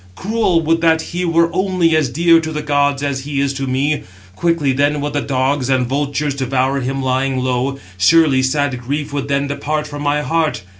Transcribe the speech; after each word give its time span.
Cruel! 0.15 0.61
would 0.63 0.81
that 0.81 1.03
he 1.13 1.23
were 1.25 1.53
[only] 1.53 1.95
as 1.95 2.09
dear 2.09 2.39
to 2.39 2.51
the 2.51 2.63
gods 2.63 3.03
as 3.03 3.19
he 3.19 3.39
is 3.39 3.53
to 3.53 3.67
me; 3.67 4.01
quickly 4.35 4.73
then 4.73 4.99
would 4.99 5.13
the 5.13 5.21
dogs 5.21 5.69
and 5.69 5.85
vultures 5.85 6.33
devour 6.33 6.79
him 6.79 7.03
lying 7.03 7.37
low; 7.37 7.77
surely 7.99 8.41
sad 8.41 8.79
grief 8.81 9.13
would 9.13 9.27
then 9.27 9.45
depart 9.45 9.85
from 9.87 10.01
my 10.01 10.23
heart. 10.23 10.63